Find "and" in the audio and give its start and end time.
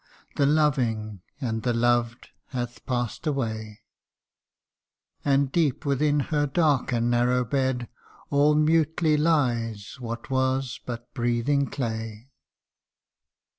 1.39-1.61, 5.23-5.51, 6.91-7.11